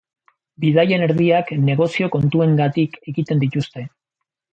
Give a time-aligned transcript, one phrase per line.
[0.63, 3.85] Bidaien erdiak negozio kontuengatik egiten dituzte.